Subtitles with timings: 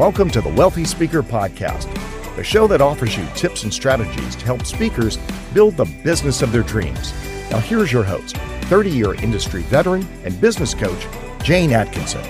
[0.00, 1.94] Welcome to the Wealthy Speaker Podcast,
[2.34, 5.18] the show that offers you tips and strategies to help speakers
[5.52, 7.12] build the business of their dreams.
[7.50, 11.06] Now, here's your host, 30 year industry veteran and business coach,
[11.42, 12.22] Jane Atkinson.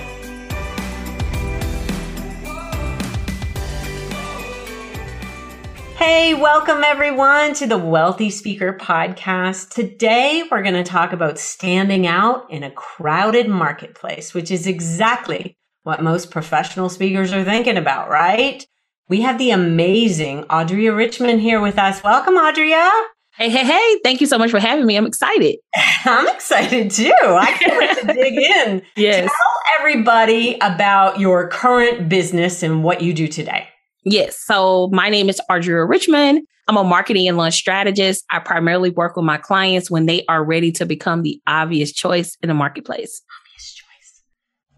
[5.95, 9.69] Hey, welcome everyone to the Wealthy Speaker Podcast.
[9.69, 15.55] Today, we're going to talk about standing out in a crowded marketplace, which is exactly
[15.83, 18.65] what most professional speakers are thinking about, right?
[19.09, 22.03] We have the amazing Audria Richmond here with us.
[22.03, 22.89] Welcome, Audria.
[23.35, 23.99] Hey, hey, hey.
[24.03, 24.95] Thank you so much for having me.
[24.95, 25.57] I'm excited.
[26.05, 27.13] I'm excited too.
[27.21, 28.33] I can't wait to dig
[28.67, 28.81] in.
[28.95, 29.29] Yes.
[29.31, 33.67] Tell everybody about your current business and what you do today.
[34.03, 34.37] Yes.
[34.39, 36.45] So my name is Audria Richmond.
[36.67, 38.23] I'm a marketing and launch strategist.
[38.31, 42.37] I primarily work with my clients when they are ready to become the obvious choice
[42.41, 43.21] in the marketplace.
[43.41, 43.90] Obvious choice.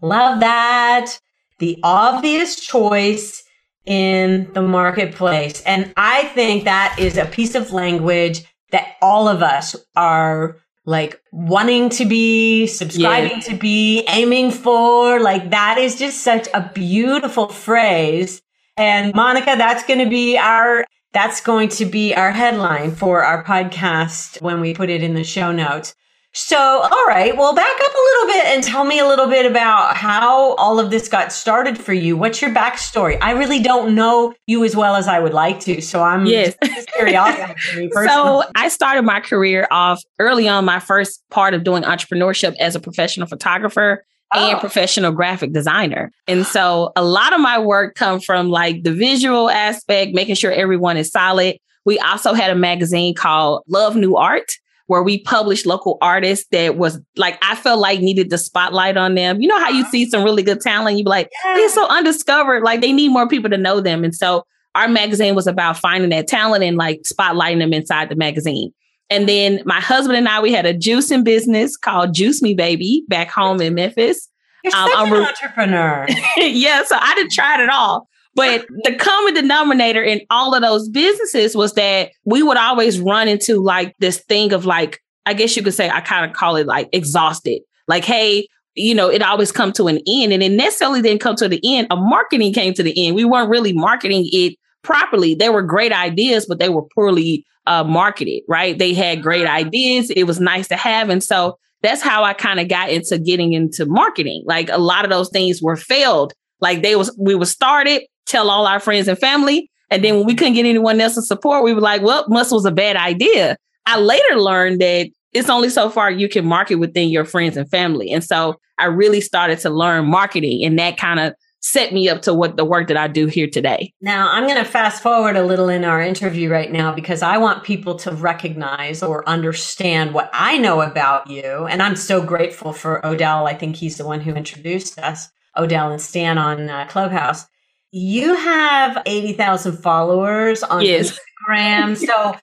[0.04, 1.18] Love that.
[1.58, 3.42] The obvious choice
[3.84, 5.62] in the marketplace.
[5.62, 10.56] And I think that is a piece of language that all of us are
[10.86, 13.48] like wanting to be, subscribing yeah.
[13.48, 15.20] to be, aiming for.
[15.20, 18.42] Like that is just such a beautiful phrase
[18.76, 23.44] and Monica, that's going to be our that's going to be our headline for our
[23.44, 25.94] podcast when we put it in the show notes.
[26.36, 29.46] So, all right, well, back up a little bit and tell me a little bit
[29.46, 32.16] about how all of this got started for you.
[32.16, 33.16] What's your backstory?
[33.20, 36.56] I really don't know you as well as I would like to, so I'm yes.
[36.96, 37.88] curiosity.
[38.04, 40.64] so, I started my career off early on.
[40.64, 44.04] My first part of doing entrepreneurship as a professional photographer
[44.34, 44.50] oh.
[44.50, 46.10] and professional graphic designer.
[46.26, 50.50] And so a lot of my work come from like the visual aspect, making sure
[50.50, 51.58] everyone is solid.
[51.84, 54.50] We also had a magazine called Love New Art
[54.86, 59.14] where we published local artists that was like I felt like needed the spotlight on
[59.14, 59.40] them.
[59.40, 59.90] You know how you uh-huh.
[59.90, 61.54] see some really good talent, you be like, yeah.
[61.54, 64.04] they're so undiscovered, like they need more people to know them.
[64.04, 64.44] And so
[64.74, 68.72] our magazine was about finding that talent and like spotlighting them inside the magazine.
[69.10, 73.04] And then my husband and I, we had a juicing business called Juice Me Baby
[73.08, 74.28] back home in Memphis.
[74.64, 76.06] You're um, such I'm an entrepreneur.
[76.38, 78.08] yeah, so I didn't try it at all.
[78.34, 83.28] But the common denominator in all of those businesses was that we would always run
[83.28, 86.56] into like this thing of like, I guess you could say, I kind of call
[86.56, 87.62] it like exhausted.
[87.86, 90.32] Like, hey, you know, it always come to an end.
[90.32, 91.86] And it necessarily didn't come to the end.
[91.90, 93.14] A marketing came to the end.
[93.14, 95.34] We weren't really marketing it properly.
[95.34, 98.76] They were great ideas, but they were poorly uh, marketed, right?
[98.76, 100.10] They had great ideas.
[100.10, 101.08] It was nice to have.
[101.08, 104.42] And so that's how I kind of got into getting into marketing.
[104.46, 106.34] Like a lot of those things were failed.
[106.64, 109.70] Like they was, we were started, tell all our friends and family.
[109.90, 112.56] And then when we couldn't get anyone else to support, we were like, well, muscle
[112.56, 113.58] was a bad idea.
[113.84, 117.68] I later learned that it's only so far you can market within your friends and
[117.68, 118.10] family.
[118.10, 122.22] And so I really started to learn marketing and that kind of set me up
[122.22, 123.92] to what the work that I do here today.
[124.00, 127.38] Now, I'm going to fast forward a little in our interview right now because I
[127.38, 131.66] want people to recognize or understand what I know about you.
[131.66, 133.46] And I'm so grateful for Odell.
[133.46, 137.46] I think he's the one who introduced us, Odell and Stan on uh, Clubhouse.
[137.90, 141.18] You have 80,000 followers on yes.
[141.48, 141.96] Instagram.
[142.06, 142.36] so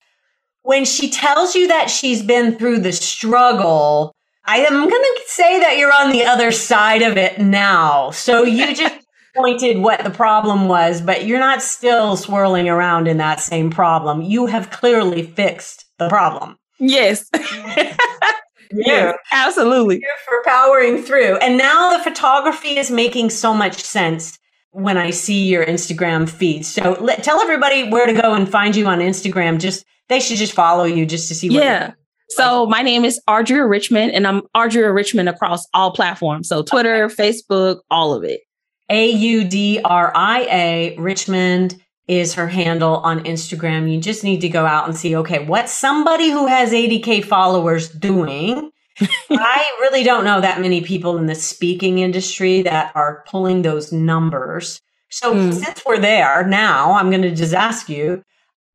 [0.63, 5.59] when she tells you that she's been through the struggle, I am going to say
[5.59, 8.11] that you're on the other side of it now.
[8.11, 8.95] So you just
[9.35, 14.21] pointed what the problem was, but you're not still swirling around in that same problem.
[14.21, 16.57] You have clearly fixed the problem.
[16.79, 17.29] Yes.
[18.73, 20.03] yeah, absolutely.
[20.27, 21.37] for powering through.
[21.37, 24.37] And now the photography is making so much sense
[24.71, 26.65] when I see your Instagram feed.
[26.65, 29.59] So let, tell everybody where to go and find you on Instagram.
[29.59, 31.47] Just they should just follow you just to see.
[31.47, 31.93] yeah.
[32.29, 36.47] So my name is Audria Richmond, and I'm Audria Richmond across all platforms.
[36.47, 37.15] So Twitter, okay.
[37.15, 38.41] Facebook, all of it.
[38.89, 43.91] A U D R I A Richmond is her handle on Instagram.
[43.91, 47.87] You just need to go out and see, okay, what's somebody who has 80K followers
[47.87, 48.69] doing?
[49.29, 53.93] I really don't know that many people in the speaking industry that are pulling those
[53.93, 54.81] numbers.
[55.09, 55.53] So mm.
[55.53, 58.23] since we're there now, I'm going to just ask you,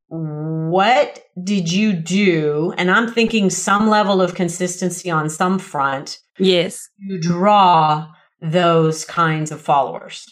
[0.08, 2.72] what did you do?
[2.78, 6.20] And I'm thinking some level of consistency on some front.
[6.38, 6.88] Yes.
[6.98, 8.08] You draw
[8.40, 10.26] those kinds of followers?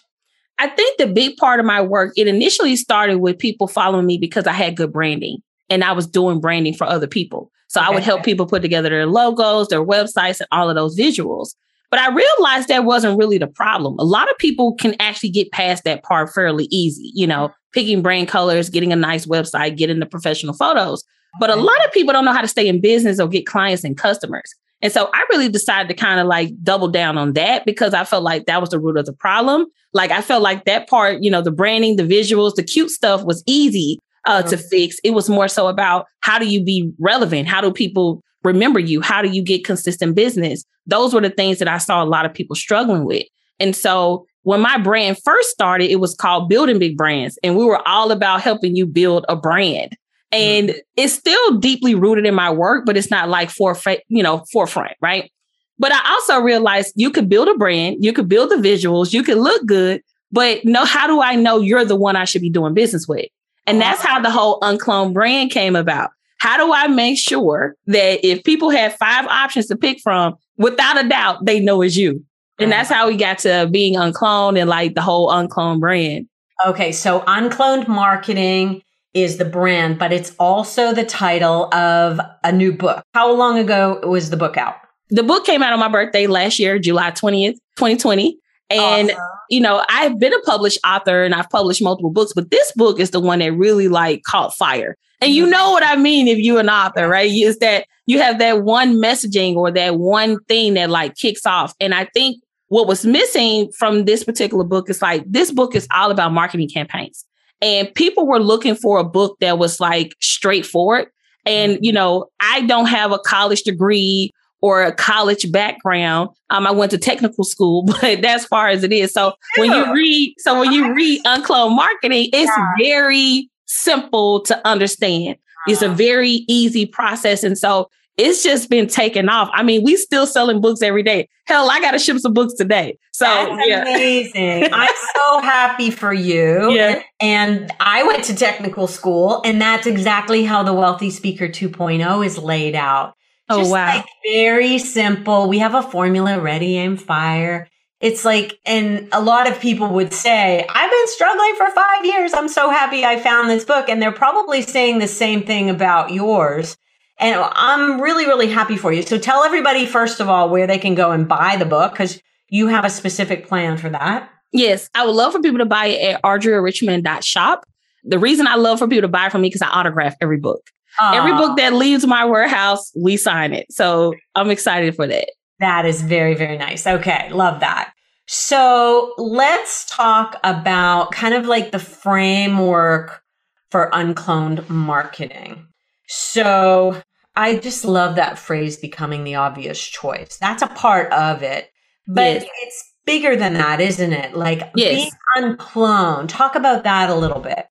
[0.58, 4.18] I think the big part of my work, it initially started with people following me
[4.18, 7.50] because I had good branding and I was doing branding for other people.
[7.68, 7.88] So okay.
[7.88, 11.54] I would help people put together their logos, their websites, and all of those visuals.
[11.90, 13.98] But I realized that wasn't really the problem.
[13.98, 18.02] A lot of people can actually get past that part fairly easy, you know, picking
[18.02, 21.04] brand colors, getting a nice website, getting the professional photos.
[21.40, 23.84] But a lot of people don't know how to stay in business or get clients
[23.84, 24.54] and customers.
[24.84, 28.04] And so I really decided to kind of like double down on that because I
[28.04, 29.64] felt like that was the root of the problem.
[29.94, 33.24] Like I felt like that part, you know, the branding, the visuals, the cute stuff
[33.24, 34.50] was easy uh, mm-hmm.
[34.50, 34.98] to fix.
[35.02, 37.48] It was more so about how do you be relevant?
[37.48, 39.00] How do people remember you?
[39.00, 40.66] How do you get consistent business?
[40.86, 43.24] Those were the things that I saw a lot of people struggling with.
[43.58, 47.38] And so when my brand first started, it was called Building Big Brands.
[47.42, 49.96] And we were all about helping you build a brand.
[50.34, 50.78] And mm-hmm.
[50.96, 54.92] it's still deeply rooted in my work, but it's not like forefront, you know, forefront,
[55.00, 55.30] right?
[55.78, 59.22] But I also realized you could build a brand, you could build the visuals, you
[59.22, 62.50] could look good, but no, how do I know you're the one I should be
[62.50, 63.26] doing business with?
[63.66, 66.10] And that's how the whole uncloned brand came about.
[66.38, 71.02] How do I make sure that if people have five options to pick from, without
[71.02, 72.24] a doubt, they know it's you?
[72.58, 76.28] And that's how we got to being uncloned and like the whole uncloned brand.
[76.66, 76.92] Okay.
[76.92, 78.82] So uncloned marketing
[79.14, 83.04] is the brand, but it's also the title of a new book.
[83.14, 84.74] How long ago was the book out?
[85.10, 88.36] The book came out on my birthday last year, July 20th, 2020.
[88.70, 89.22] And, awesome.
[89.50, 92.98] you know, I've been a published author and I've published multiple books, but this book
[92.98, 94.96] is the one that really like caught fire.
[95.20, 95.52] And you mm-hmm.
[95.52, 97.30] know what I mean if you're an author, right?
[97.30, 101.74] Is that you have that one messaging or that one thing that like kicks off.
[101.80, 105.86] And I think what was missing from this particular book is like this book is
[105.92, 107.24] all about marketing campaigns.
[107.60, 111.08] And people were looking for a book that was like straightforward.
[111.46, 116.30] And, you know, I don't have a college degree or a college background.
[116.48, 119.12] Um, I went to technical school, but that's far as it is.
[119.12, 122.72] So when you read, so when you read uncloned marketing, it's yeah.
[122.78, 125.36] very simple to understand.
[125.66, 125.94] It's a uh-huh.
[125.94, 127.44] very easy process.
[127.44, 129.50] And so it's just been taken off.
[129.52, 131.28] I mean, we still selling books every day.
[131.46, 132.96] Hell, I got to ship some books today.
[133.12, 133.82] So That's yeah.
[133.82, 134.68] amazing.
[134.72, 136.72] I'm so happy for you.
[136.72, 137.02] Yeah.
[137.20, 142.38] And I went to technical school and that's exactly how the Wealthy Speaker 2.0 is
[142.38, 143.14] laid out.
[143.48, 143.96] Oh, Just wow.
[143.96, 145.48] Like very simple.
[145.48, 147.68] We have a formula ready, aim, fire.
[148.00, 152.32] It's like, and a lot of people would say, I've been struggling for five years.
[152.34, 153.88] I'm so happy I found this book.
[153.88, 156.76] And they're probably saying the same thing about yours.
[157.18, 159.02] And I'm really, really happy for you.
[159.02, 162.20] So tell everybody, first of all, where they can go and buy the book because
[162.48, 164.30] you have a specific plan for that.
[164.52, 167.64] Yes, I would love for people to buy it at audriarichmond.shop.
[168.04, 170.70] The reason I love for people to buy from me because I autograph every book.
[171.00, 171.14] Aww.
[171.14, 173.66] Every book that leaves my warehouse, we sign it.
[173.70, 175.30] So I'm excited for that.
[175.58, 176.86] That is very, very nice.
[176.86, 177.92] Okay, love that.
[178.26, 183.22] So let's talk about kind of like the framework
[183.70, 185.66] for uncloned marketing.
[186.08, 187.00] So
[187.36, 190.36] I just love that phrase becoming the obvious choice.
[190.40, 191.70] That's a part of it,
[192.06, 192.46] but yes.
[192.62, 194.36] it's bigger than that, isn't it?
[194.36, 194.94] Like yes.
[194.94, 196.28] being uncloned.
[196.28, 197.66] Talk about that a little bit.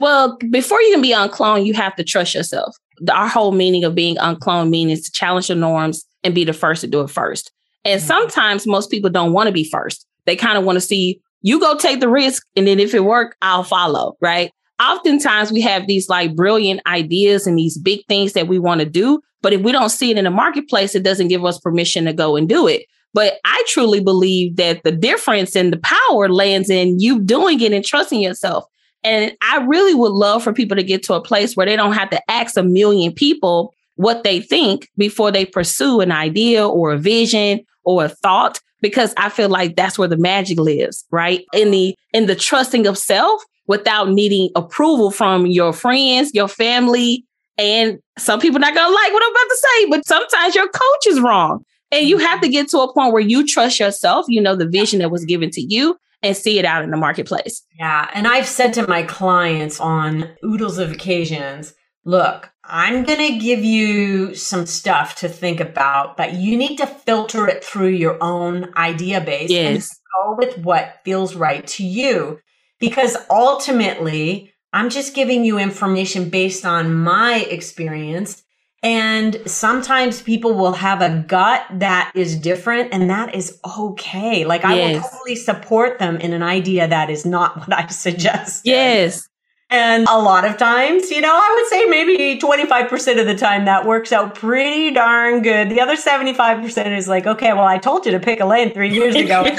[0.00, 2.76] Well, before you can be uncloned, you have to trust yourself.
[3.10, 6.80] Our whole meaning of being uncloned means to challenge the norms and be the first
[6.80, 7.52] to do it first.
[7.84, 8.06] And mm-hmm.
[8.06, 10.06] sometimes most people don't want to be first.
[10.26, 13.04] They kind of want to see you go take the risk, and then if it
[13.04, 14.16] work, I'll follow.
[14.20, 14.50] Right?
[14.82, 18.86] Oftentimes we have these like brilliant ideas and these big things that we want to
[18.86, 22.06] do, but if we don't see it in the marketplace, it doesn't give us permission
[22.06, 22.86] to go and do it.
[23.12, 27.72] But I truly believe that the difference and the power lands in you doing it
[27.72, 28.64] and trusting yourself.
[29.04, 31.92] And I really would love for people to get to a place where they don't
[31.92, 36.92] have to ask a million people what they think before they pursue an idea or
[36.92, 41.44] a vision or a thought because I feel like that's where the magic lives, right?
[41.52, 47.24] In the in the trusting of self without needing approval from your friends, your family,
[47.56, 50.68] and some people not going to like what I'm about to say, but sometimes your
[50.68, 51.64] coach is wrong.
[51.92, 52.52] And you have to mm-hmm.
[52.52, 55.50] get to a point where you trust yourself, you know the vision that was given
[55.50, 57.62] to you and see it out in the marketplace.
[57.78, 58.10] Yeah.
[58.14, 63.62] And I've said to my clients on oodles of occasions, look, I'm going to give
[63.62, 68.72] you some stuff to think about, but you need to filter it through your own
[68.76, 69.66] idea base yes.
[69.66, 69.82] and
[70.16, 72.40] go with what feels right to you.
[72.88, 78.44] Because ultimately, I'm just giving you information based on my experience
[78.84, 84.44] and sometimes people will have a gut that is different, and that is okay.
[84.44, 88.66] Like, I will totally support them in an idea that is not what I suggest.
[88.66, 89.26] Yes.
[89.70, 93.64] And a lot of times, you know, I would say maybe 25% of the time
[93.64, 95.70] that works out pretty darn good.
[95.70, 98.90] The other 75% is like, okay, well, I told you to pick a lane three
[98.90, 99.46] years ago.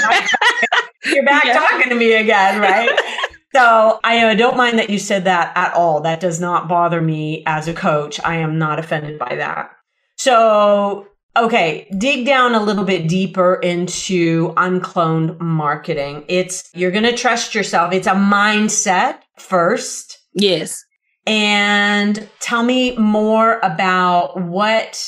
[1.12, 1.54] you're back yeah.
[1.54, 2.90] talking to me again, right?
[3.56, 6.02] So I uh, don't mind that you said that at all.
[6.02, 8.20] That does not bother me as a coach.
[8.22, 9.70] I am not offended by that.
[10.18, 16.26] So, okay, dig down a little bit deeper into uncloned marketing.
[16.28, 17.94] It's you're going to trust yourself.
[17.94, 20.18] It's a mindset first.
[20.34, 20.84] Yes.
[21.26, 25.02] And tell me more about what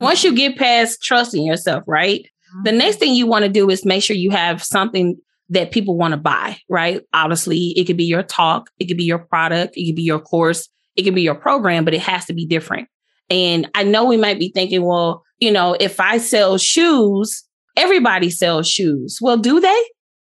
[0.00, 2.26] Once you get past trusting yourself, right?
[2.64, 5.16] The next thing you want to do is make sure you have something
[5.52, 7.02] that people want to buy, right?
[7.12, 10.20] Obviously, it could be your talk, it could be your product, it could be your
[10.20, 12.88] course, it could be your program, but it has to be different.
[13.30, 17.44] And I know we might be thinking, well, you know, if I sell shoes,
[17.76, 19.18] everybody sells shoes.
[19.20, 19.84] Well, do they?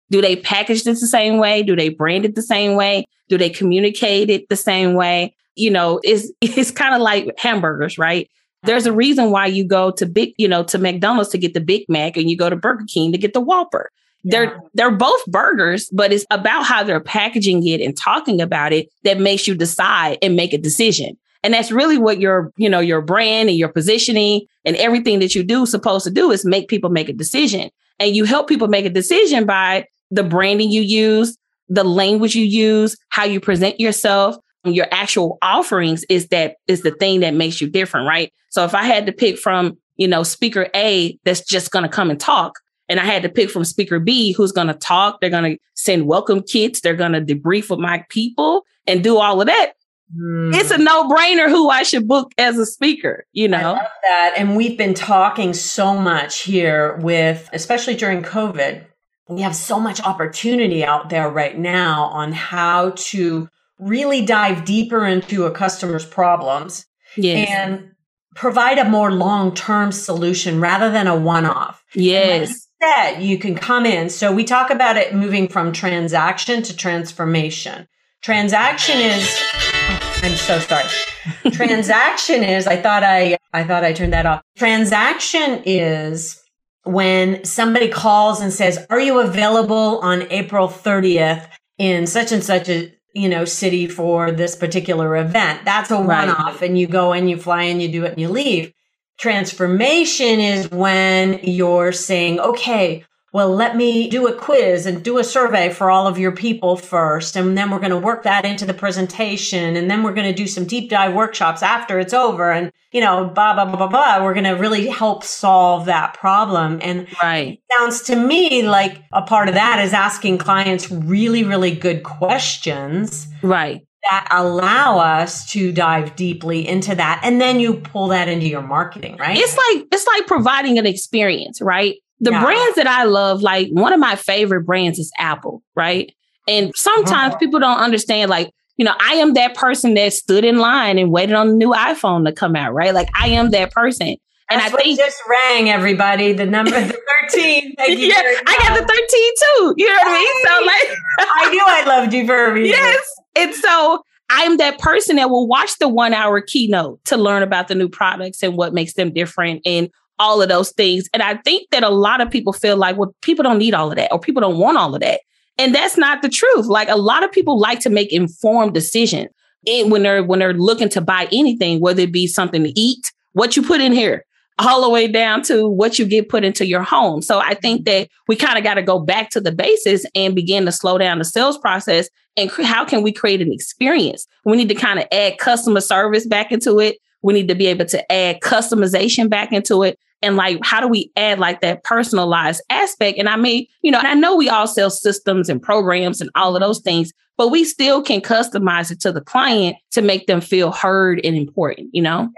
[0.09, 1.63] Do they package it the same way?
[1.63, 3.05] Do they brand it the same way?
[3.29, 5.35] Do they communicate it the same way?
[5.55, 8.29] You know, it's it's kind of like hamburgers, right?
[8.63, 11.61] There's a reason why you go to big, you know, to McDonald's to get the
[11.61, 13.89] Big Mac and you go to Burger King to get the Whopper.
[14.23, 14.31] Yeah.
[14.31, 18.89] They're they're both burgers, but it's about how they're packaging it and talking about it
[19.03, 21.17] that makes you decide and make a decision.
[21.43, 25.33] And that's really what your, you know, your brand and your positioning and everything that
[25.33, 27.71] you do supposed to do is make people make a decision.
[27.99, 31.35] And you help people make a decision by the branding you use,
[31.67, 34.35] the language you use, how you present yourself,
[34.65, 38.31] your actual offerings is that is the thing that makes you different, right?
[38.49, 41.89] So if I had to pick from, you know, speaker A that's just going to
[41.89, 42.53] come and talk,
[42.91, 45.57] and I had to pick from speaker B who's going to talk, they're going to
[45.75, 49.73] send welcome kits, they're going to debrief with my people and do all of that.
[50.13, 50.53] Mm.
[50.53, 53.75] It's a no brainer who I should book as a speaker, you know?
[54.03, 54.33] that.
[54.35, 58.83] And we've been talking so much here with, especially during COVID,
[59.29, 63.47] we have so much opportunity out there right now on how to
[63.79, 67.49] really dive deeper into a customer's problems yes.
[67.49, 67.91] and
[68.35, 71.85] provide a more long-term solution rather than a one-off.
[71.93, 72.67] Yes.
[72.81, 74.09] Like you, can come in.
[74.09, 77.87] So we talk about it moving from transaction to transformation.
[78.21, 80.89] Transaction is oh, I'm so sorry.
[81.51, 84.41] Transaction is I thought I I thought I turned that off.
[84.57, 86.41] Transaction is
[86.83, 91.47] when somebody calls and says, "Are you available on April 30th
[91.77, 96.61] in such and such a you know city for this particular event?" That's a one-off,
[96.61, 96.69] right.
[96.69, 98.73] and you go and you fly and you do it and you leave.
[99.21, 105.23] Transformation is when you're saying, "Okay, well, let me do a quiz and do a
[105.23, 107.37] survey for all of your people first.
[107.37, 109.77] And then we're going to work that into the presentation.
[109.77, 112.51] And then we're going to do some deep dive workshops after it's over.
[112.51, 114.23] And, you know, blah, blah, blah, blah, blah.
[114.23, 116.79] We're going to really help solve that problem.
[116.81, 117.61] And right.
[117.77, 123.27] sounds to me like a part of that is asking clients really, really good questions.
[123.41, 123.87] Right.
[124.09, 127.21] That allow us to dive deeply into that.
[127.23, 129.37] And then you pull that into your marketing, right?
[129.37, 131.97] It's like, it's like providing an experience, right?
[132.21, 132.43] the yeah.
[132.43, 136.13] brands that I love, like one of my favorite brands is Apple, right?
[136.47, 137.37] And sometimes uh-huh.
[137.37, 141.11] people don't understand, like, you know, I am that person that stood in line and
[141.11, 142.93] waited on the new iPhone to come out, right?
[142.93, 144.15] Like I am that person.
[144.49, 146.97] And That's I think just rang everybody the number the
[147.31, 147.75] 13.
[147.75, 148.07] Thank you.
[148.07, 149.73] yeah, I got the 13 too.
[149.77, 150.45] You know what I mean?
[150.45, 152.77] So like I knew I loved you for a reason.
[152.79, 153.20] Yes.
[153.35, 157.67] And so I'm that person that will watch the one hour keynote to learn about
[157.67, 161.09] the new products and what makes them different and all of those things.
[161.13, 163.89] And I think that a lot of people feel like, well, people don't need all
[163.89, 165.21] of that or people don't want all of that.
[165.57, 166.65] And that's not the truth.
[166.67, 169.27] Like a lot of people like to make informed decisions
[169.65, 173.55] when they're when they're looking to buy anything, whether it be something to eat, what
[173.55, 174.25] you put in here,
[174.61, 177.21] all the way down to what you get put into your home.
[177.21, 177.99] So I think mm-hmm.
[177.99, 180.97] that we kind of got to go back to the basis and begin to slow
[180.97, 182.09] down the sales process.
[182.37, 184.27] And cr- how can we create an experience?
[184.45, 186.97] We need to kind of add customer service back into it.
[187.21, 190.87] We need to be able to add customization back into it and like how do
[190.87, 194.67] we add like that personalized aspect and i mean you know i know we all
[194.67, 196.69] sell systems and programs and all of mm-hmm.
[196.69, 200.71] those things but we still can customize it to the client to make them feel
[200.71, 202.29] heard and important you know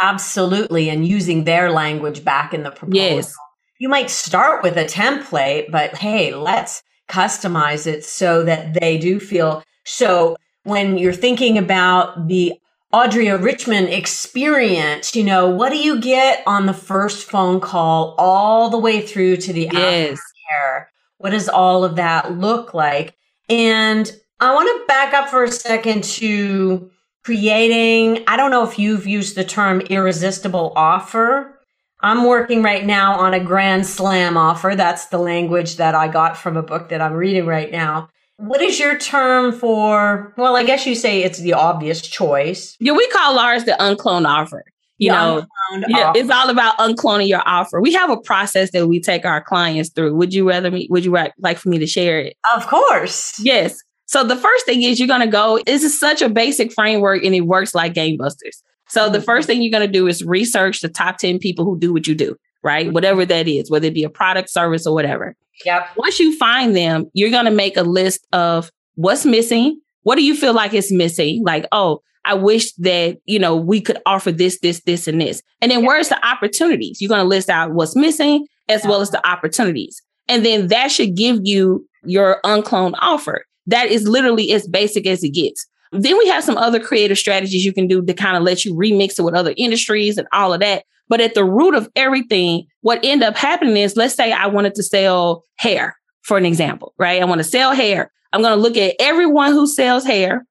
[0.00, 3.34] absolutely and using their language back in the proposal yes
[3.78, 9.18] you might start with a template but hey let's customize it so that they do
[9.18, 12.54] feel so when you're thinking about the
[12.92, 18.68] Audria Richmond experience, you know, what do you get on the first phone call all
[18.68, 20.18] the way through to the yes.
[20.18, 20.86] aftercare?
[21.18, 23.14] What does all of that look like?
[23.48, 26.90] And I want to back up for a second to
[27.30, 31.56] creating, I don't know if you've used the term irresistible offer.
[32.00, 34.74] I'm working right now on a grand slam offer.
[34.74, 38.08] That's the language that I got from a book that I'm reading right now.
[38.38, 40.34] What is your term for?
[40.36, 42.76] Well, I guess you say it's the obvious choice.
[42.80, 44.64] Yeah, we call ours the uncloned offer.
[44.98, 45.46] You the know,
[45.86, 47.80] yeah, it's all about uncloning your offer.
[47.80, 50.16] We have a process that we take our clients through.
[50.16, 50.88] Would you rather me?
[50.90, 52.36] Would you like for me to share it?
[52.56, 53.38] Of course.
[53.38, 53.80] Yes.
[54.10, 55.60] So the first thing is you're going to go.
[55.64, 58.62] This is such a basic framework, and it works like gangbusters.
[58.88, 61.78] So the first thing you're going to do is research the top ten people who
[61.78, 62.92] do what you do right?
[62.92, 65.34] Whatever that is, whether it be a product, service, or whatever.
[65.64, 65.88] Yep.
[65.96, 70.24] Once you find them, you're going to make a list of what's missing, What do
[70.24, 71.42] you feel like is missing?
[71.44, 75.42] Like, oh, I wish that, you know, we could offer this, this, this, and this.
[75.60, 77.00] And then where's the opportunities?
[77.00, 80.00] You're going to list out what's missing as well as the opportunities.
[80.28, 83.44] And then that should give you your uncloned offer.
[83.66, 85.66] That is literally as basic as it gets.
[85.92, 88.74] Then we have some other creative strategies you can do to kind of let you
[88.74, 90.84] remix it with other industries and all of that.
[91.08, 94.76] But at the root of everything, what end up happening is let's say I wanted
[94.76, 97.20] to sell hair, for an example, right?
[97.20, 98.12] I want to sell hair.
[98.32, 100.46] I'm going to look at everyone who sells hair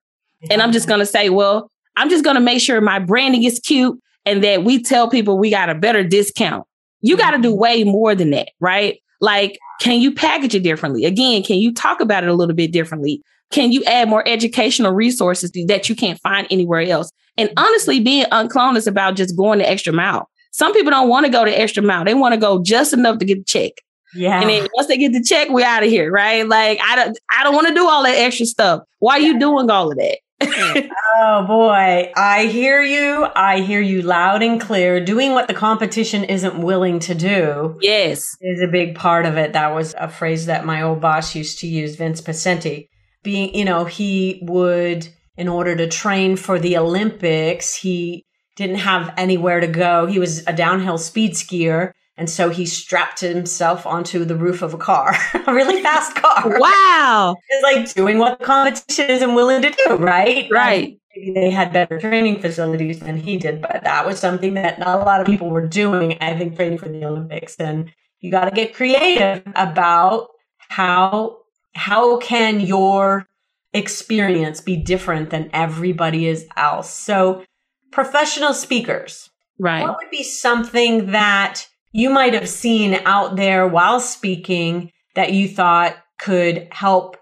[0.50, 3.44] and I'm just going to say, well, I'm just going to make sure my branding
[3.44, 6.66] is cute and that we tell people we got a better discount.
[7.02, 7.60] You got to do mm-hmm.
[7.60, 9.00] way more than that, right?
[9.22, 11.06] Like, can you package it differently?
[11.06, 13.22] Again, can you talk about it a little bit differently?
[13.52, 17.12] Can you add more educational resources that you can't find anywhere else?
[17.38, 20.30] And honestly, being uncloned is about just going the extra mile.
[20.52, 22.04] Some people don't want to go the extra mile.
[22.04, 23.72] They want to go just enough to get the check.
[24.14, 24.42] Yeah.
[24.42, 26.48] And then once they get the check, we're out of here, right?
[26.48, 28.82] Like I don't I don't want to do all that extra stuff.
[29.00, 30.20] Why are you doing all of that?
[30.42, 33.28] oh boy, I hear you.
[33.36, 35.04] I hear you loud and clear.
[35.04, 37.78] Doing what the competition isn't willing to do.
[37.82, 38.38] Yes.
[38.42, 39.54] Is a big part of it.
[39.54, 42.88] That was a phrase that my old boss used to use, Vince Pacenti.
[43.22, 49.14] Being, you know, he would, in order to train for the Olympics, he didn't have
[49.18, 50.06] anywhere to go.
[50.06, 51.92] He was a downhill speed skier.
[52.20, 55.16] And so he strapped himself onto the roof of a car,
[55.48, 56.60] a really fast car.
[56.60, 57.38] Wow.
[57.50, 60.48] It's like doing what the competition isn't willing to do, right?
[60.52, 61.00] Right.
[61.16, 65.00] maybe they had better training facilities than he did, but that was something that not
[65.00, 67.56] a lot of people were doing, I think, training for the Olympics.
[67.56, 71.38] And you got to get creative about how
[71.74, 73.26] how can your
[73.74, 76.94] experience be different than everybody else.
[76.94, 77.44] So
[77.92, 79.30] professional speakers.
[79.58, 79.84] Right.
[79.84, 85.48] What would be something that you might have seen out there while speaking that you
[85.48, 87.18] thought could help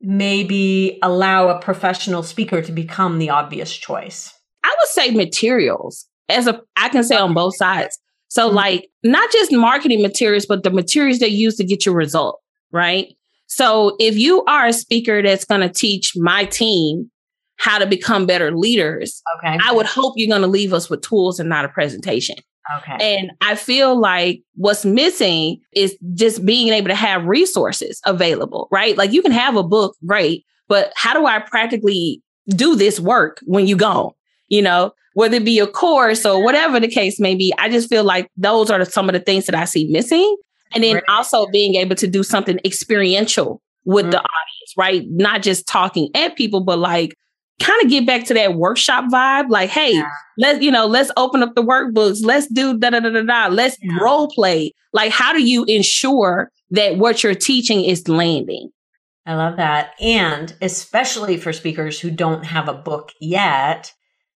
[0.00, 4.32] maybe allow a professional speaker to become the obvious choice?
[4.64, 7.98] I would say materials as a I can say on both sides.
[8.28, 8.56] So mm-hmm.
[8.56, 12.40] like not just marketing materials, but the materials they use to get your result,
[12.72, 13.08] right?
[13.46, 17.10] So if you are a speaker that's going to teach my team
[17.56, 19.58] how to become better leaders, okay.
[19.64, 22.36] I would hope you're going to leave us with tools and not a presentation.
[22.76, 23.18] Okay.
[23.18, 28.96] And I feel like what's missing is just being able to have resources available, right?
[28.96, 33.40] Like you can have a book, great, but how do I practically do this work
[33.44, 34.14] when you go?
[34.48, 37.52] You know, whether it be a course or whatever the case may be.
[37.58, 40.36] I just feel like those are some of the things that I see missing.
[40.74, 41.04] And then right.
[41.08, 44.10] also being able to do something experiential with mm-hmm.
[44.12, 45.04] the audience, right?
[45.08, 47.16] Not just talking at people, but like
[47.60, 49.48] kind of get back to that workshop vibe.
[49.48, 50.08] Like, hey, yeah.
[50.36, 52.24] let's, you know, let's open up the workbooks.
[52.24, 53.46] Let's do da da da da da.
[53.52, 53.98] Let's yeah.
[54.00, 54.72] role play.
[54.92, 58.70] Like, how do you ensure that what you're teaching is landing?
[59.26, 59.90] I love that.
[60.00, 63.92] And especially for speakers who don't have a book yet,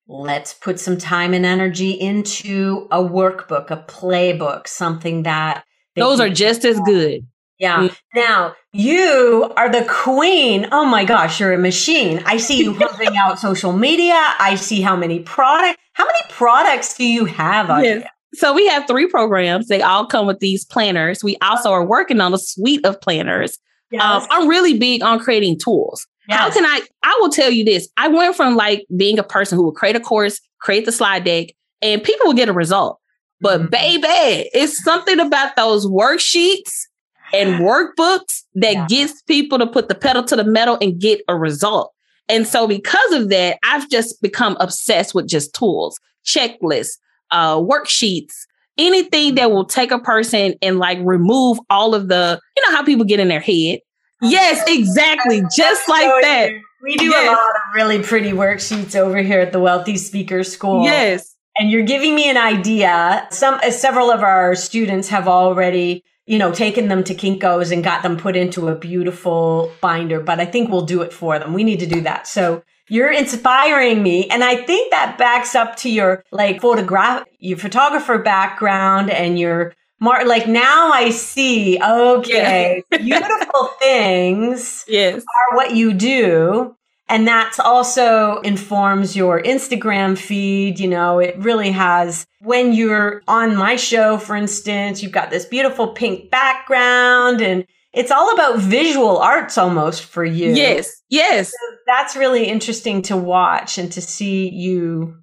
[0.07, 5.65] let's put some time and energy into a workbook, a playbook, something that
[5.97, 7.27] those are just as good.
[7.63, 7.89] Yeah.
[7.89, 7.97] Mm.
[8.13, 10.67] Now you are the queen.
[10.73, 12.21] Oh my gosh, you're a machine.
[12.27, 14.21] I see you pumping out social media.
[14.41, 15.81] I see how many products.
[15.93, 17.69] How many products do you have?
[17.85, 18.09] Yes.
[18.35, 19.69] So we have three programs.
[19.69, 21.23] They all come with these planners.
[21.23, 23.57] We also are working on a suite of planners.
[23.93, 24.03] Yes.
[24.03, 26.05] Um, I'm really big on creating tools.
[26.29, 26.41] Yes.
[26.41, 26.81] How can I?
[27.05, 27.89] I will tell you this.
[27.97, 31.23] I went from like being a person who would create a course, create the slide
[31.23, 32.99] deck, and people would get a result.
[33.41, 33.71] But mm-hmm.
[33.71, 36.87] baby, it's something about those worksheets
[37.33, 38.87] and workbooks that yeah.
[38.89, 41.93] gets people to put the pedal to the metal and get a result.
[42.29, 46.99] And so because of that, I've just become obsessed with just tools, checklists,
[47.31, 48.33] uh, worksheets,
[48.79, 52.85] anything that will take a person and like remove all of the, you know, how
[52.85, 53.81] people get in their head.
[54.23, 55.43] Yes, exactly.
[55.57, 56.53] Just like that.
[56.83, 57.29] We do yes.
[57.29, 60.85] a lot of really pretty worksheets over here at the Wealthy Speaker School.
[60.85, 61.37] Yes.
[61.59, 63.27] And you're giving me an idea.
[63.31, 67.83] Some, uh, several of our students have already you know, taken them to Kinko's and
[67.83, 71.53] got them put into a beautiful binder, but I think we'll do it for them.
[71.53, 72.27] We need to do that.
[72.27, 74.29] So you're inspiring me.
[74.29, 79.75] And I think that backs up to your like photograph, your photographer background and your
[80.03, 82.99] Mar- like now I see, okay, yeah.
[82.99, 85.23] beautiful things yes.
[85.23, 86.77] are what you do.
[87.09, 90.79] And that's also informs your Instagram feed.
[90.81, 95.45] You know, it really has, when you're on my show, for instance, you've got this
[95.45, 100.55] beautiful pink background and it's all about visual arts almost for you.
[100.55, 101.03] Yes.
[101.11, 101.51] Yes.
[101.51, 105.15] So that's really interesting to watch and to see you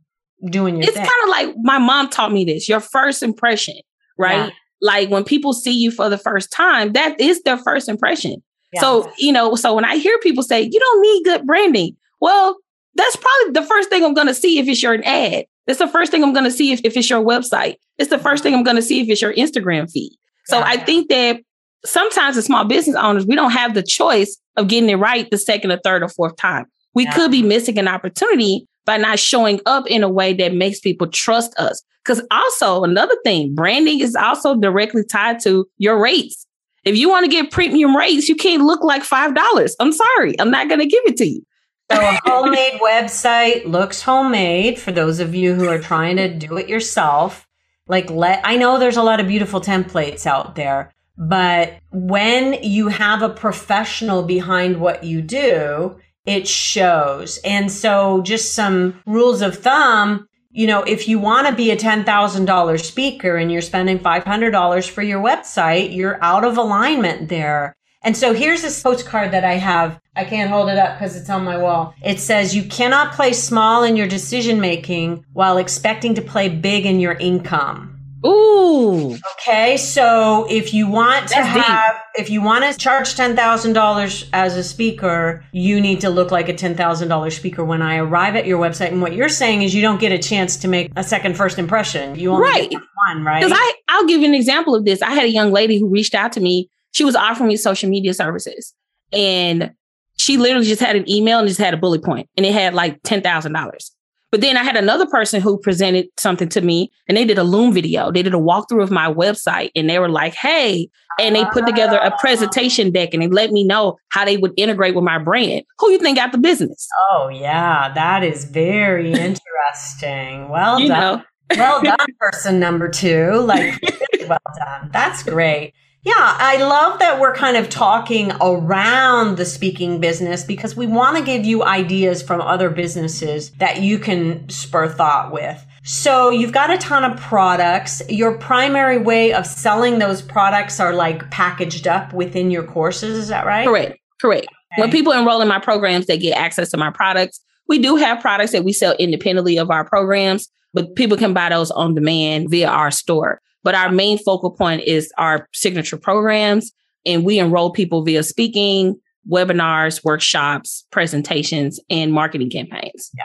[0.45, 3.75] doing your It's kind of like my mom taught me this, your first impression,
[4.19, 4.47] right?
[4.47, 4.49] Yeah.
[4.81, 8.43] Like when people see you for the first time, that is their first impression.
[8.77, 12.57] So, you know, so when I hear people say, you don't need good branding, Well,
[12.95, 15.45] that's probably the first thing I'm going to see if it's your ad.
[15.67, 17.75] It's the first thing I'm going to see if, if it's your website.
[17.97, 18.23] It's the mm-hmm.
[18.23, 20.17] first thing I'm going to see if it's your Instagram feed.
[20.45, 20.65] So yeah.
[20.65, 21.41] I think that
[21.85, 25.37] sometimes as small business owners, we don't have the choice of getting it right the
[25.37, 26.65] second or third or fourth time.
[26.95, 27.13] We yeah.
[27.13, 31.07] could be missing an opportunity by not showing up in a way that makes people
[31.07, 31.83] trust us.
[32.03, 36.47] Because also another thing, branding is also directly tied to your rates.
[36.89, 39.71] If you want to get premium rates, you can't look like $5.
[39.79, 40.39] I'm sorry.
[40.39, 41.45] I'm not going to give it to you.
[41.91, 46.57] So a homemade website looks homemade for those of you who are trying to do
[46.57, 47.47] it yourself.
[47.87, 52.87] Like let I know there's a lot of beautiful templates out there, but when you
[52.87, 57.37] have a professional behind what you do, it shows.
[57.45, 61.77] And so just some rules of thumb, you know, if you want to be a
[61.77, 67.75] $10,000 speaker and you're spending $500 for your website, you're out of alignment there.
[68.01, 69.99] And so here's this postcard that I have.
[70.15, 71.93] I can't hold it up because it's on my wall.
[72.03, 76.85] It says, You cannot play small in your decision making while expecting to play big
[76.85, 77.88] in your income.
[78.25, 79.17] Ooh.
[79.39, 82.25] Okay, so if you want to That's have, deep.
[82.25, 86.31] if you want to charge ten thousand dollars as a speaker, you need to look
[86.31, 88.89] like a ten thousand dollars speaker when I arrive at your website.
[88.89, 91.57] And what you're saying is you don't get a chance to make a second first
[91.57, 92.19] impression.
[92.19, 92.69] You only right.
[92.69, 93.41] get one, right?
[93.41, 95.01] Because I, I'll give you an example of this.
[95.01, 96.69] I had a young lady who reached out to me.
[96.91, 98.73] She was offering me social media services,
[99.13, 99.71] and
[100.17, 102.73] she literally just had an email and just had a bullet point, and it had
[102.73, 103.95] like ten thousand dollars.
[104.31, 107.43] But then I had another person who presented something to me and they did a
[107.43, 108.11] Loom video.
[108.11, 110.87] They did a walkthrough of my website and they were like, hey,
[111.19, 112.17] and they put together a ah.
[112.19, 115.63] presentation deck and they let me know how they would integrate with my brand.
[115.79, 116.87] Who you think got the business?
[117.11, 117.91] Oh, yeah.
[117.93, 120.49] That is very interesting.
[120.49, 121.23] Well you done.
[121.55, 123.39] Well done, person number two.
[123.39, 123.81] Like,
[124.27, 124.89] well done.
[124.93, 125.73] That's great.
[126.03, 131.17] Yeah, I love that we're kind of talking around the speaking business because we want
[131.17, 135.65] to give you ideas from other businesses that you can spur thought with.
[135.83, 138.01] So you've got a ton of products.
[138.07, 143.17] Your primary way of selling those products are like packaged up within your courses.
[143.17, 143.67] Is that right?
[143.67, 143.99] Correct.
[144.21, 144.47] Correct.
[144.73, 144.81] Okay.
[144.81, 147.41] When people enroll in my programs, they get access to my products.
[147.67, 151.49] We do have products that we sell independently of our programs, but people can buy
[151.49, 153.41] those on demand via our store.
[153.63, 156.71] But our main focal point is our signature programs.
[157.05, 163.11] And we enroll people via speaking, webinars, workshops, presentations, and marketing campaigns.
[163.17, 163.23] Yeah.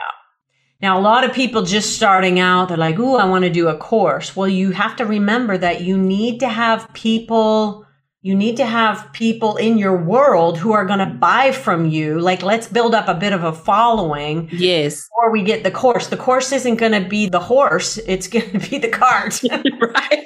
[0.80, 3.68] Now, a lot of people just starting out, they're like, Ooh, I want to do
[3.68, 4.36] a course.
[4.36, 7.84] Well, you have to remember that you need to have people
[8.24, 12.18] you need to have people in your world who are going to buy from you.
[12.18, 14.48] Like, let's build up a bit of a following.
[14.50, 15.06] Yes.
[15.10, 16.06] Before we get the course.
[16.06, 19.42] The course isn't going to be the horse, it's going to be the cart.
[19.52, 20.23] right.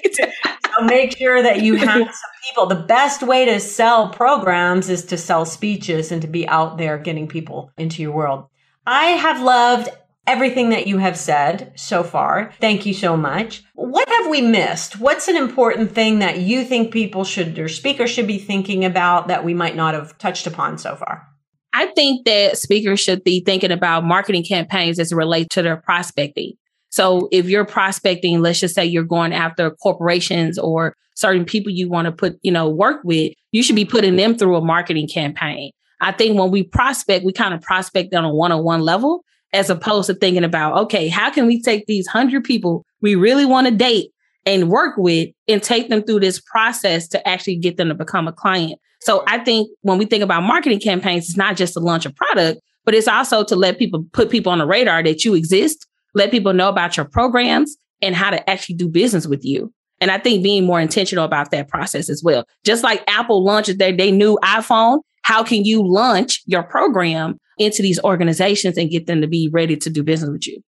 [0.79, 2.67] So make sure that you have some people.
[2.67, 6.99] The best way to sell programs is to sell speeches and to be out there
[6.99, 8.47] getting people into your world.
[8.87, 9.91] I have loved
[10.27, 12.53] everything that you have said so far.
[12.61, 13.62] Thank you so much.
[13.75, 15.01] What have we missed?
[15.01, 19.29] What's an important thing that you think people should or speakers should be thinking about
[19.29, 21.27] that we might not have touched upon so far?
[21.73, 25.77] I think that speakers should be thinking about marketing campaigns as it relates to their
[25.77, 26.55] prospecting.
[26.90, 31.88] So if you're prospecting, let's just say you're going after corporations or certain people you
[31.88, 35.09] want to put, you know, work with, you should be putting them through a marketing
[35.09, 35.72] campaign.
[36.01, 40.07] I think when we prospect, we kind of prospect on a one-on-one level as opposed
[40.07, 43.74] to thinking about, okay, how can we take these hundred people we really want to
[43.74, 44.11] date
[44.46, 48.29] and work with and take them through this process to actually get them to become
[48.29, 48.79] a client?
[49.01, 52.12] So I think when we think about marketing campaigns, it's not just to launch a
[52.12, 55.87] product, but it's also to let people put people on the radar that you exist,
[56.14, 59.73] let people know about your programs and how to actually do business with you.
[60.01, 62.44] And I think being more intentional about that process as well.
[62.64, 67.83] Just like Apple launches their, their new iPhone, how can you launch your program into
[67.83, 70.62] these organizations and get them to be ready to do business with you?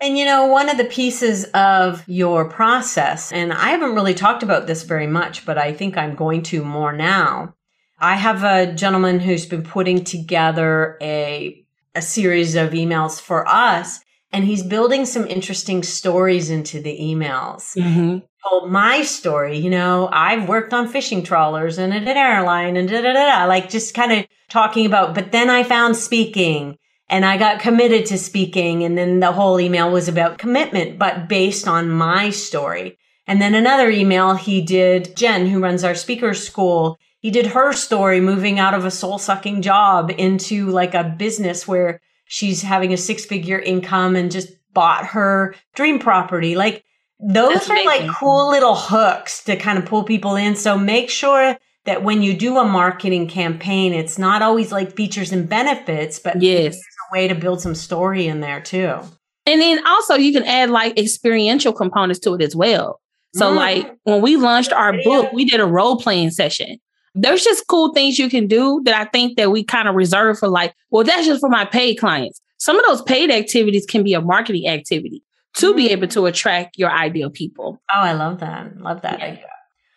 [0.00, 4.42] And you know, one of the pieces of your process, and I haven't really talked
[4.42, 7.54] about this very much, but I think I'm going to more now.
[7.98, 14.00] I have a gentleman who's been putting together a, a series of emails for us,
[14.32, 17.76] and he's building some interesting stories into the emails.
[17.76, 19.58] Mm-hmm told my story.
[19.58, 23.40] You know, I've worked on fishing trawlers and at an airline and da da da
[23.40, 27.60] da, like just kind of talking about, but then I found speaking and I got
[27.60, 28.84] committed to speaking.
[28.84, 32.98] And then the whole email was about commitment, but based on my story.
[33.26, 37.72] And then another email he did, Jen, who runs our speaker school, he did her
[37.72, 42.92] story moving out of a soul sucking job into like a business where she's having
[42.92, 46.54] a six figure income and just bought her dream property.
[46.54, 46.84] Like
[47.18, 48.06] those That's are amazing.
[48.08, 50.54] like cool little hooks to kind of pull people in.
[50.54, 55.32] So make sure that when you do a marketing campaign, it's not always like features
[55.32, 58.98] and benefits, but yes, a way to build some story in there too.
[59.46, 63.00] And then also you can add like experiential components to it as well.
[63.34, 63.56] So mm.
[63.56, 66.78] like when we launched our book, we did a role playing session.
[67.16, 70.38] There's just cool things you can do that I think that we kind of reserve
[70.38, 72.40] for like, well, that's just for my paid clients.
[72.58, 75.22] Some of those paid activities can be a marketing activity
[75.56, 75.76] to mm.
[75.76, 77.80] be able to attract your ideal people.
[77.94, 78.78] Oh, I love that.
[78.78, 79.26] Love that yeah.
[79.26, 79.46] idea.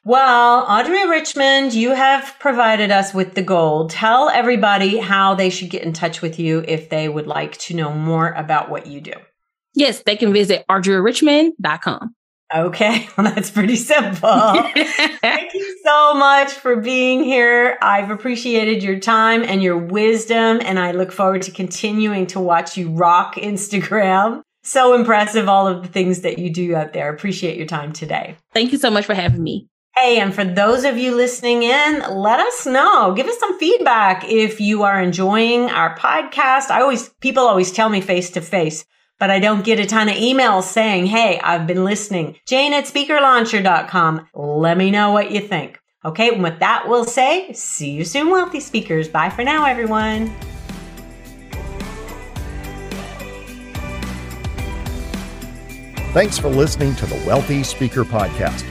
[0.05, 3.91] Well, Audria Richmond, you have provided us with the gold.
[3.91, 7.75] Tell everybody how they should get in touch with you if they would like to
[7.75, 9.13] know more about what you do.
[9.75, 12.15] Yes, they can visit audriarichmond.com.
[12.53, 14.29] Okay, well, that's pretty simple.
[14.29, 17.77] Thank you so much for being here.
[17.81, 22.75] I've appreciated your time and your wisdom, and I look forward to continuing to watch
[22.77, 24.41] you rock Instagram.
[24.63, 27.13] So impressive, all of the things that you do out there.
[27.13, 28.35] Appreciate your time today.
[28.53, 29.67] Thank you so much for having me.
[29.95, 33.13] Hey, and for those of you listening in, let us know.
[33.13, 36.69] Give us some feedback if you are enjoying our podcast.
[36.69, 38.85] I always, people always tell me face to face
[39.19, 42.37] but I don't get a ton of emails saying, Hey, I've been listening.
[42.45, 44.27] Jane at speakerlauncher.com.
[44.33, 45.79] Let me know what you think.
[46.05, 46.29] Okay.
[46.29, 49.07] And with that, we'll say, see you soon, wealthy speakers.
[49.07, 50.33] Bye for now, everyone.
[56.11, 58.65] Thanks for listening to the Wealthy Speaker Podcast.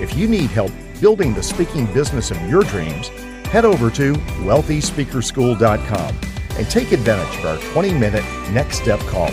[0.00, 3.08] If you need help building the speaking business of your dreams,
[3.46, 6.18] head over to wealthyspeakerschool.com
[6.56, 9.30] and take advantage of our 20 minute next step call.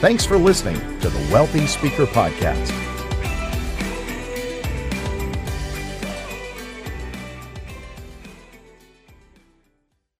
[0.00, 2.87] Thanks for listening to the Wealthy Speaker Podcast.